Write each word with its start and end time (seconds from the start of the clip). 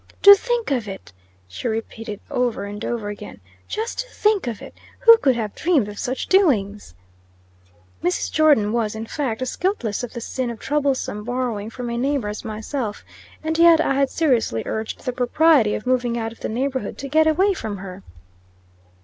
"To 0.23 0.33
think 0.33 0.71
of 0.71 0.87
it!" 0.87 1.13
she 1.47 1.67
repeated 1.67 2.21
over 2.31 2.63
and 2.65 2.83
over 2.83 3.09
again. 3.09 3.39
"Just 3.67 3.99
to 3.99 4.07
think 4.09 4.47
of 4.47 4.59
it! 4.59 4.73
Who 5.01 5.15
could 5.19 5.35
have 5.35 5.53
dreamed 5.53 5.87
of 5.87 5.99
such 5.99 6.25
doings?" 6.25 6.95
Mrs. 8.03 8.31
Jordon 8.31 8.71
was, 8.73 8.95
in 8.95 9.05
fact, 9.05 9.43
as 9.43 9.55
guiltless 9.55 10.03
of 10.03 10.13
the 10.13 10.19
sin 10.19 10.49
of 10.49 10.57
troublesome 10.57 11.23
borrowing 11.23 11.69
from 11.69 11.91
a 11.91 11.99
neighbor 11.99 12.29
as 12.29 12.43
myself. 12.43 13.05
And 13.43 13.59
yet 13.59 13.79
I 13.79 13.93
had 13.93 14.09
seriously 14.09 14.63
urged 14.65 15.01
the 15.05 15.13
propriety 15.13 15.75
of 15.75 15.85
moving 15.85 16.17
out 16.17 16.31
of 16.31 16.39
the 16.39 16.49
neighborhood 16.49 16.97
to 16.97 17.07
get 17.07 17.27
away 17.27 17.53
from 17.53 17.77
her. 17.77 18.01